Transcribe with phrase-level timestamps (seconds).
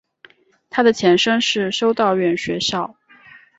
[0.71, 2.95] 它的前身是修道院学校。